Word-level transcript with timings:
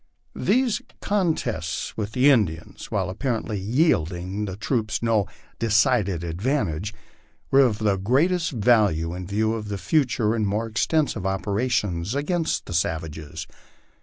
These 0.41 0.81
contests 0.99 1.95
with 1.95 2.13
the 2.13 2.31
Indians, 2.31 2.89
while 2.89 3.07
apparently 3.07 3.59
yielding 3.59 4.45
the 4.45 4.55
troops 4.55 5.03
no 5.03 5.27
de 5.59 5.69
cided 5.69 6.23
advantage, 6.23 6.91
were 7.51 7.59
of 7.59 7.77
the 7.77 7.97
greatest 7.97 8.49
value 8.49 9.13
in 9.13 9.27
view 9.27 9.53
of 9.53 9.79
future 9.79 10.33
and 10.33 10.47
more 10.47 10.67
exten 10.71 11.07
sive 11.07 11.27
operations 11.27 12.15
against 12.15 12.65
the 12.65 12.73
savages. 12.73 13.45